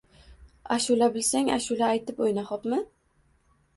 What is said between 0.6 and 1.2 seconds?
Ashula